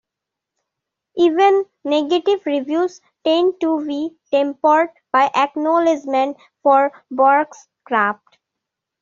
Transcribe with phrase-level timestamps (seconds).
[1.15, 8.39] Even negative reviews tend to be tempered by acknowledgement for Burke's craft.